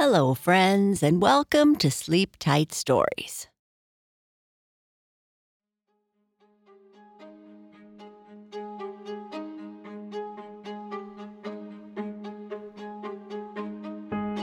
[0.00, 3.48] Hello, friends, and welcome to Sleep Tight Stories.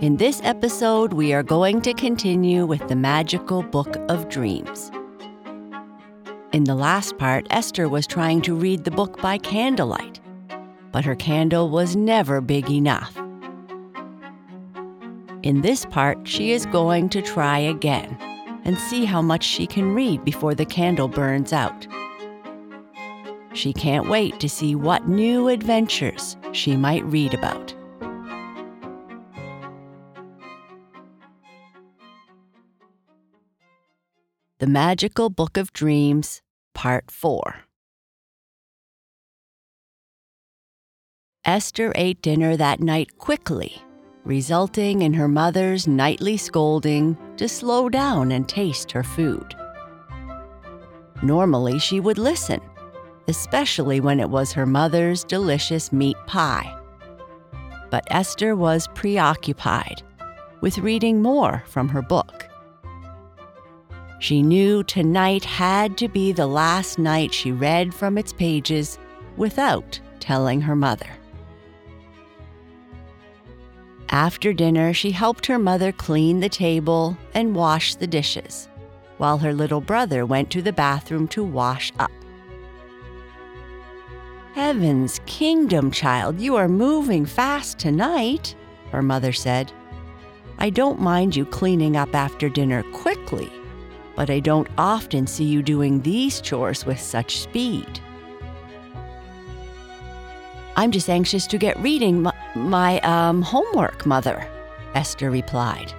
[0.00, 4.92] In this episode, we are going to continue with the magical Book of Dreams.
[6.52, 10.20] In the last part, Esther was trying to read the book by candlelight,
[10.92, 13.19] but her candle was never big enough.
[15.42, 18.14] In this part, she is going to try again
[18.64, 21.86] and see how much she can read before the candle burns out.
[23.54, 27.74] She can't wait to see what new adventures she might read about.
[34.58, 36.42] The Magical Book of Dreams,
[36.74, 37.62] Part 4.
[41.46, 43.82] Esther ate dinner that night quickly
[44.24, 49.54] resulting in her mother's nightly scolding to slow down and taste her food.
[51.22, 52.60] Normally, she would listen,
[53.28, 56.76] especially when it was her mother's delicious meat pie.
[57.90, 60.02] But Esther was preoccupied
[60.60, 62.48] with reading more from her book.
[64.18, 68.98] She knew tonight had to be the last night she read from its pages
[69.36, 71.08] without telling her mother.
[74.10, 78.68] After dinner, she helped her mother clean the table and wash the dishes,
[79.18, 82.10] while her little brother went to the bathroom to wash up.
[84.54, 88.56] Heaven's kingdom, child, you are moving fast tonight,
[88.90, 89.72] her mother said.
[90.58, 93.50] I don't mind you cleaning up after dinner quickly,
[94.16, 98.00] but I don't often see you doing these chores with such speed.
[100.74, 104.46] I'm just anxious to get reading my, um, homework, Mother,
[104.94, 105.92] Esther replied.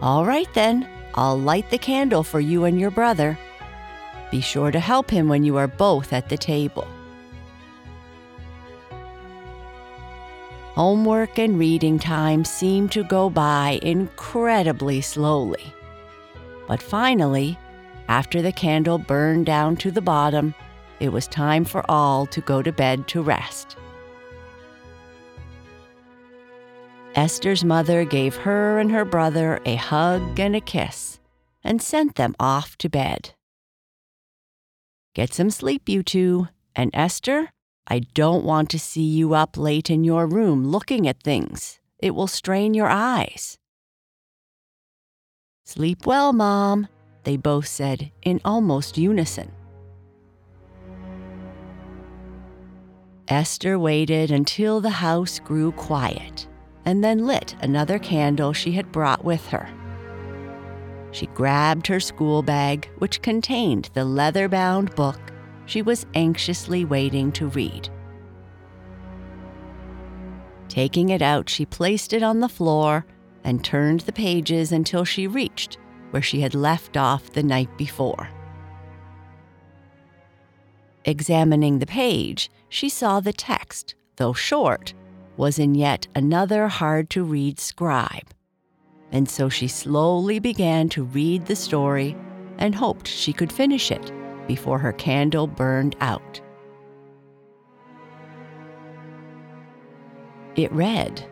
[0.00, 3.38] All right then, I'll light the candle for you and your brother.
[4.30, 6.86] Be sure to help him when you are both at the table.
[10.74, 15.74] Homework and reading time seemed to go by incredibly slowly.
[16.68, 17.58] But finally,
[18.06, 20.54] after the candle burned down to the bottom,
[21.00, 23.76] it was time for all to go to bed to rest.
[27.18, 31.18] Esther's mother gave her and her brother a hug and a kiss
[31.64, 33.30] and sent them off to bed.
[35.16, 36.46] Get some sleep, you two,
[36.76, 37.50] and Esther,
[37.88, 41.80] I don't want to see you up late in your room looking at things.
[41.98, 43.58] It will strain your eyes.
[45.64, 46.86] Sleep well, Mom,
[47.24, 49.50] they both said in almost unison.
[53.26, 56.46] Esther waited until the house grew quiet
[56.84, 59.68] and then lit another candle she had brought with her.
[61.10, 65.20] She grabbed her school bag, which contained the leather bound book
[65.66, 67.88] she was anxiously waiting to read.
[70.68, 73.06] Taking it out, she placed it on the floor
[73.44, 75.78] and turned the pages until she reached
[76.10, 78.28] where she had left off the night before.
[81.04, 84.94] Examining the page, she saw the text, though short,
[85.38, 88.28] was in yet another hard to read scribe.
[89.10, 92.14] And so she slowly began to read the story
[92.58, 94.12] and hoped she could finish it
[94.46, 96.40] before her candle burned out.
[100.56, 101.24] It read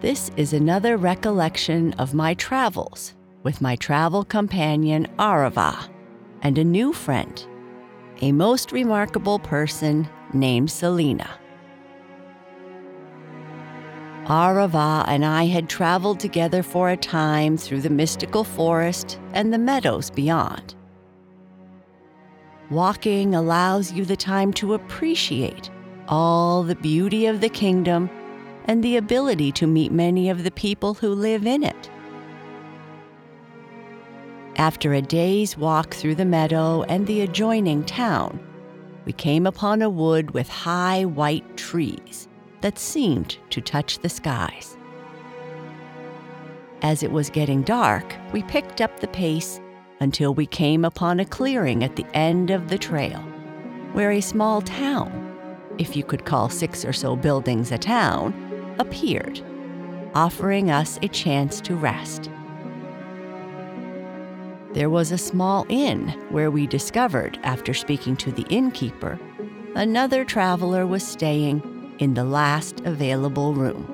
[0.00, 3.14] This is another recollection of my travels
[3.44, 5.88] with my travel companion Arava
[6.42, 7.46] and a new friend
[8.20, 11.28] a most remarkable person named Selina.
[14.26, 19.58] Arava and I had traveled together for a time through the mystical forest and the
[19.58, 20.74] meadows beyond.
[22.70, 25.70] Walking allows you the time to appreciate
[26.08, 28.08] all the beauty of the kingdom
[28.64, 31.90] and the ability to meet many of the people who live in it.
[34.56, 38.40] After a day's walk through the meadow and the adjoining town,
[39.04, 42.26] we came upon a wood with high white trees
[42.64, 44.78] that seemed to touch the skies.
[46.80, 49.60] As it was getting dark, we picked up the pace
[50.00, 53.20] until we came upon a clearing at the end of the trail,
[53.92, 55.36] where a small town,
[55.76, 58.32] if you could call six or so buildings a town,
[58.78, 59.42] appeared,
[60.14, 62.30] offering us a chance to rest
[64.72, 69.20] there was a small inn where we discovered, after speaking to the innkeeper,
[69.76, 71.62] another traveler was staying
[71.98, 73.92] in the last available room.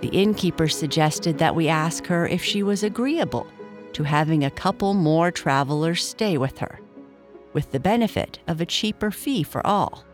[0.00, 3.46] The innkeeper suggested that we ask her if she was agreeable
[3.92, 6.80] to having a couple more travelers stay with her,
[7.52, 10.04] with the benefit of a cheaper fee for all.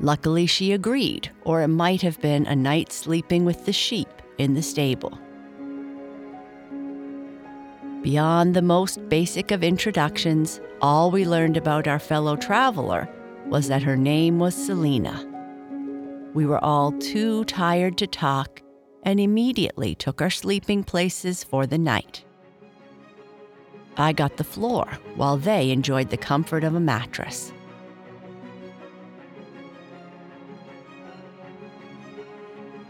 [0.00, 4.08] Luckily, she agreed, or it might have been a night sleeping with the sheep
[4.38, 5.18] in the stable.
[8.02, 13.08] Beyond the most basic of introductions, all we learned about our fellow traveler
[13.46, 15.26] was that her name was Selina.
[16.32, 18.62] We were all too tired to talk
[19.02, 22.24] and immediately took our sleeping places for the night.
[23.96, 24.86] I got the floor
[25.16, 27.52] while they enjoyed the comfort of a mattress.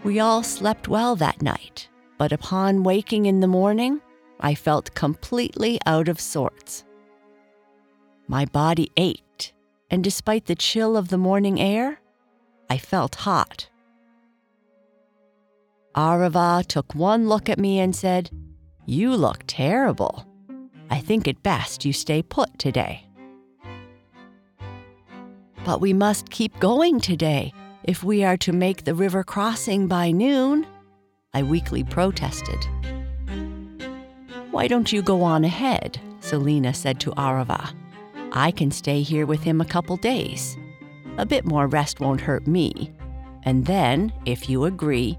[0.04, 1.88] We all slept well that night,
[2.18, 4.00] but upon waking in the morning,
[4.40, 6.84] I felt completely out of sorts.
[8.30, 9.54] My body ached,
[9.90, 12.00] and despite the chill of the morning air,
[12.70, 13.68] I felt hot.
[15.96, 18.30] Arava took one look at me and said,
[18.86, 20.24] You look terrible.
[20.90, 23.04] I think it best you stay put today.
[25.64, 27.52] But we must keep going today,
[27.82, 30.68] if we are to make the river crossing by noon,
[31.34, 32.64] I weakly protested.
[34.52, 36.00] Why don't you go on ahead?
[36.20, 37.74] Selina said to Arava.
[38.32, 40.56] I can stay here with him a couple days.
[41.18, 42.92] A bit more rest won't hurt me.
[43.42, 45.18] And then, if you agree,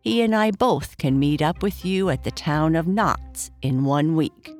[0.00, 3.84] he and I both can meet up with you at the town of Knots in
[3.84, 4.52] one week.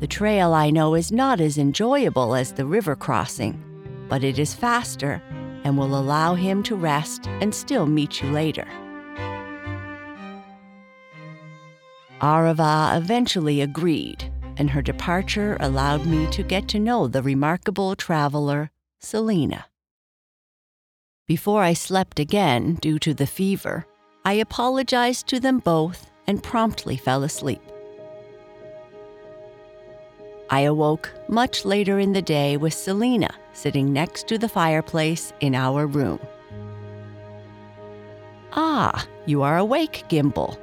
[0.00, 3.62] The trail I know is not as enjoyable as the river crossing,
[4.08, 5.22] but it is faster
[5.62, 8.66] and will allow him to rest and still meet you later.
[12.22, 14.30] Arava eventually agreed,
[14.60, 19.64] and her departure allowed me to get to know the remarkable traveler, Selina.
[21.26, 23.86] Before I slept again due to the fever,
[24.22, 27.62] I apologized to them both and promptly fell asleep.
[30.50, 35.54] I awoke much later in the day with Selina sitting next to the fireplace in
[35.54, 36.20] our room.
[38.52, 40.58] Ah, you are awake, Gimble.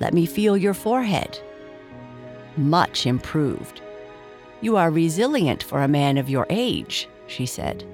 [0.00, 1.40] Let me feel your forehead.
[2.56, 3.80] Much improved.
[4.60, 7.84] You are resilient for a man of your age, she said.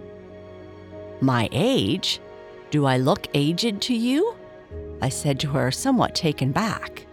[1.21, 2.21] My age?
[2.71, 4.35] Do I look aged to you?
[5.01, 7.07] I said to her, somewhat taken back.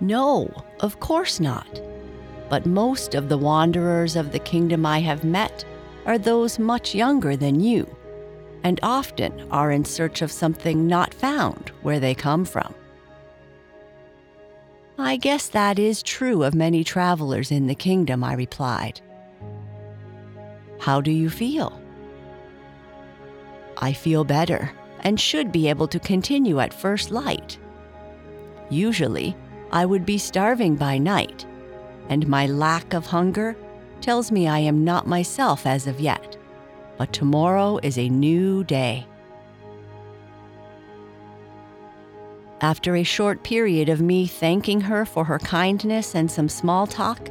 [0.00, 1.80] No, of course not
[2.48, 5.64] but most of the wanderers of the kingdom I have met
[6.06, 7.86] are those much younger than you,
[8.64, 12.74] and often are in search of something not found where they come from.
[14.98, 19.00] I guess that is true of many travelers in the kingdom, I replied.
[20.80, 21.80] How do you feel?
[23.76, 27.58] I feel better and should be able to continue at first light.
[28.70, 29.36] Usually,
[29.70, 31.46] I would be starving by night
[32.08, 33.56] and my lack of hunger
[34.00, 36.36] tells me I am not myself as of yet,
[36.96, 39.06] but tomorrow is a new day.
[42.60, 47.28] After a short period of me thanking her for her kindness and some small talk,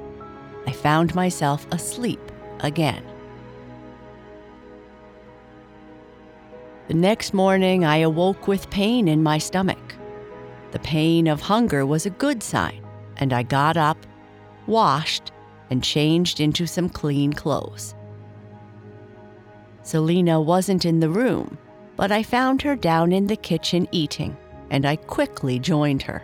[0.66, 2.22] I found myself asleep
[2.62, 3.04] again.
[6.88, 9.96] The next morning, I awoke with pain in my stomach.
[10.72, 12.86] The pain of hunger was a good sign,
[13.18, 13.98] and I got up
[14.68, 15.32] washed,
[15.70, 17.96] and changed into some clean clothes.
[19.82, 21.58] Selina wasn't in the room,
[21.96, 24.38] but I found her down in the kitchen eating,
[24.70, 26.24] and I quickly joined her.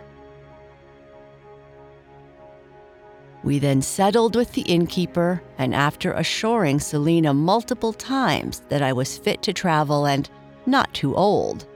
[3.42, 9.18] We then settled with the innkeeper, and after assuring Selina multiple times that I was
[9.18, 10.28] fit to travel and
[10.64, 11.66] not too old,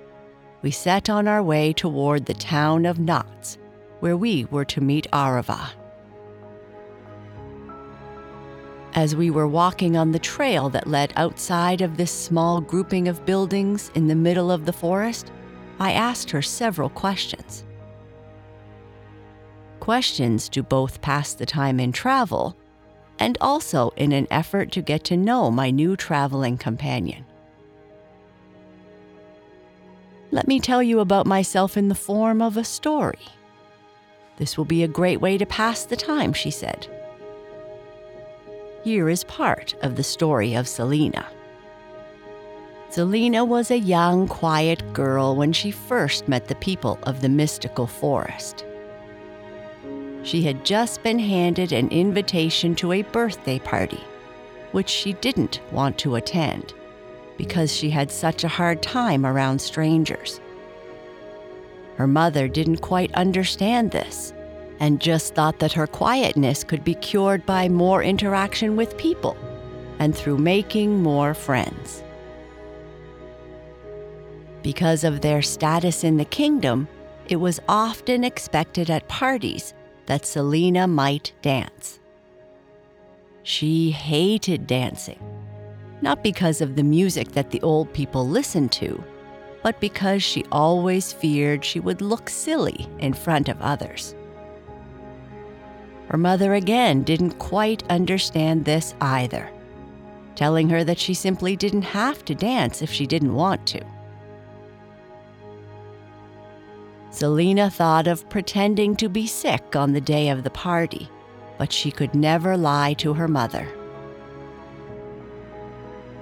[0.62, 3.58] we set on our way toward the town of Knots,
[4.00, 5.68] where we were to meet Arava.
[8.94, 13.26] As we were walking on the trail that led outside of this small grouping of
[13.26, 15.30] buildings in the middle of the forest,
[15.80, 17.64] I asked her several questions.
[19.80, 22.56] Questions to both pass the time in travel
[23.18, 27.24] and also in an effort to get to know my new traveling companion.
[30.30, 33.18] Let me tell you about myself in the form of a story.
[34.36, 36.86] This will be a great way to pass the time, she said.
[38.84, 41.26] Here is part of the story of Selina.
[42.90, 47.86] Selina was a young, quiet girl when she first met the people of the mystical
[47.86, 48.64] forest.
[50.22, 54.02] She had just been handed an invitation to a birthday party,
[54.72, 56.74] which she didn't want to attend.
[57.38, 60.40] because she had such a hard time around strangers.
[61.96, 64.34] Her mother didn't quite understand this
[64.80, 69.36] and just thought that her quietness could be cured by more interaction with people
[69.98, 72.02] and through making more friends.
[74.62, 76.88] Because of their status in the kingdom,
[77.28, 79.74] it was often expected at parties
[80.06, 82.00] that Selina might dance.
[83.42, 85.20] She hated dancing,
[86.02, 89.02] not because of the music that the old people listened to,
[89.62, 94.14] but because she always feared she would look silly in front of others.
[96.08, 99.50] Her mother again didn't quite understand this either,
[100.36, 103.84] telling her that she simply didn't have to dance if she didn't want to.
[107.18, 111.10] Selina thought of pretending to be sick on the day of the party,
[111.58, 113.66] but she could never lie to her mother.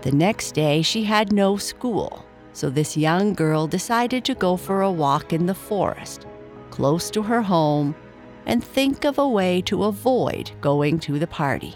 [0.00, 2.25] The next day, she had no school,
[2.55, 6.26] so this young girl decided to go for a walk in the forest,
[6.71, 7.95] close to her home,
[8.47, 11.75] and think of a way to avoid going to the party.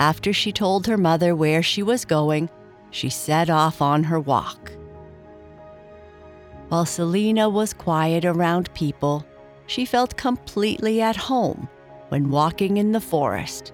[0.00, 2.48] After she told her mother where she was going,
[2.90, 4.72] she set off on her walk.
[6.68, 9.24] While Selina was quiet around people,
[9.66, 11.68] she felt completely at home
[12.10, 13.72] when walking in the forest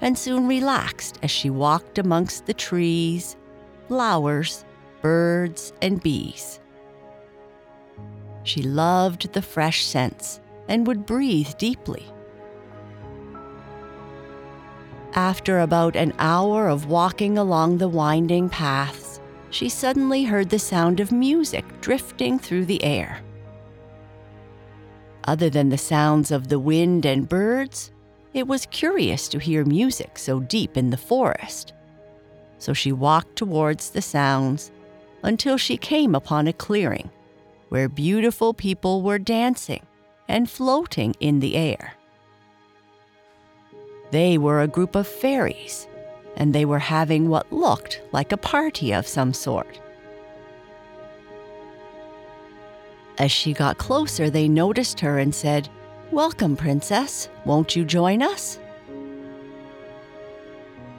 [0.00, 3.36] and soon relaxed as she walked amongst the trees,
[3.86, 4.64] flowers,
[5.00, 6.58] birds, and bees.
[8.42, 12.04] She loved the fresh scents and would breathe deeply.
[15.14, 19.03] After about an hour of walking along the winding paths,
[19.54, 23.20] she suddenly heard the sound of music drifting through the air.
[25.26, 27.92] Other than the sounds of the wind and birds,
[28.32, 31.72] it was curious to hear music so deep in the forest.
[32.58, 34.72] So she walked towards the sounds
[35.22, 37.08] until she came upon a clearing
[37.68, 39.86] where beautiful people were dancing
[40.26, 41.94] and floating in the air.
[44.10, 45.86] They were a group of fairies
[46.36, 49.80] and they were having what looked like a party of some sort.
[53.18, 55.68] As she got closer, they noticed her and said,
[56.10, 57.28] Welcome, Princess.
[57.44, 58.58] Won't you join us?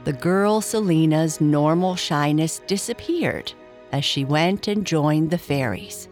[0.04, 3.52] The girl Selina's normal shyness disappeared
[3.92, 6.08] as she went and joined the fairies.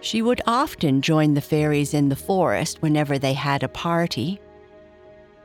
[0.00, 4.40] She would often join the fairies in the forest whenever they had a party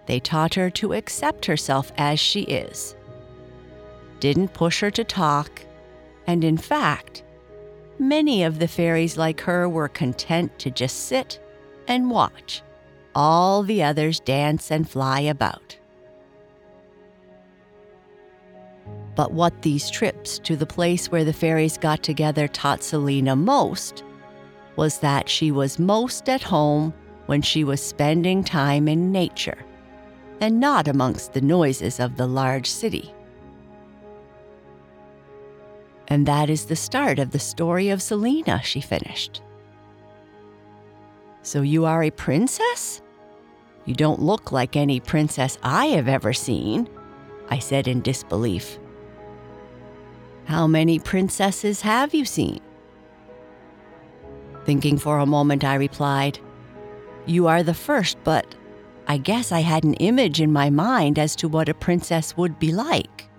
[0.05, 2.95] they taught her to accept herself as she is,
[4.19, 5.61] didn't push her to talk,
[6.27, 7.23] and in fact,
[7.99, 11.39] many of the fairies like her were content to just sit
[11.87, 12.61] and watch
[13.13, 15.77] all the others dance and fly about.
[19.15, 24.03] But what these trips to the place where the fairies got together taught Selina most
[24.75, 26.93] was that she was most at home
[27.27, 29.64] when she was spending time in nature
[30.41, 33.13] and not amongst the noises of the large city.
[36.07, 39.41] And that is the start of the story of Selina, she finished.
[41.41, 43.01] So you are a princess?
[43.85, 46.89] You don't look like any princess I have ever seen,
[47.49, 48.79] I said in disbelief.
[50.45, 52.59] How many princesses have you seen?
[54.65, 56.39] Thinking for a moment, I replied,
[57.25, 58.55] You are the first, but
[59.07, 62.57] I guess I had an image in my mind as to what a princess would
[62.57, 63.29] be like.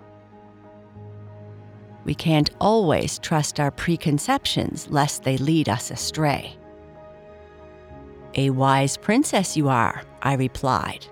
[2.05, 6.55] We can't always trust our preconceptions lest they lead us astray.
[8.35, 11.05] A wise princess you are, I replied.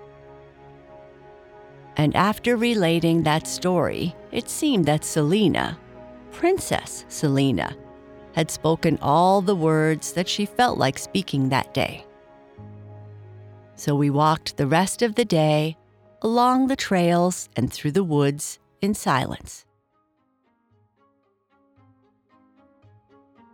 [1.98, 5.78] And after relating that story, it seemed that Selina,
[6.30, 7.76] Princess Selina,
[8.32, 12.05] had spoken all the words that she felt like speaking that day.
[13.76, 15.76] So we walked the rest of the day
[16.22, 19.66] along the trails and through the woods in silence.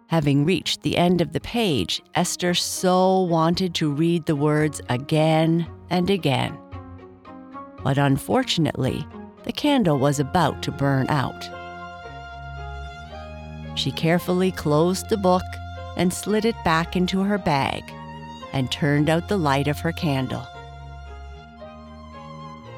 [0.06, 5.66] Having reached the end of the page, Esther so wanted to read the words again
[5.90, 6.56] and again.
[7.82, 9.04] But unfortunately,
[9.42, 11.48] the candle was about to burn out.
[13.76, 15.42] She carefully closed the book
[15.96, 17.82] and slid it back into her bag
[18.52, 20.46] and turned out the light of her candle.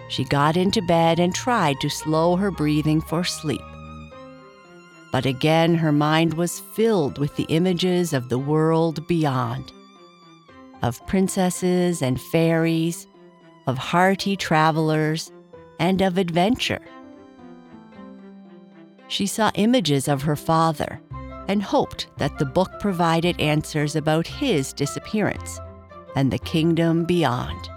[0.09, 3.61] She got into bed and tried to slow her breathing for sleep.
[5.11, 9.73] But again, her mind was filled with the images of the world beyond
[10.83, 13.07] of princesses and fairies,
[13.67, 15.33] of hearty travelers,
[15.79, 16.83] and of adventure.
[19.09, 21.01] She saw images of her father
[21.49, 25.59] and hoped that the book provided answers about his disappearance
[26.17, 27.69] and the kingdom beyond.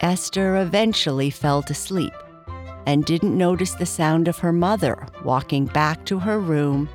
[0.00, 2.12] Esther eventually fell to sleep
[2.86, 6.88] and didn't notice the sound of her mother walking back to her room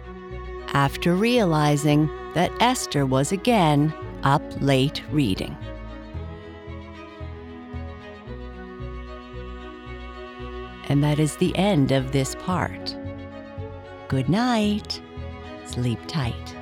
[0.73, 5.57] after realizing that Esther was again up late reading.
[10.87, 12.95] And that is the end of this part.
[14.07, 15.01] Good night.
[15.65, 16.60] Sleep tight.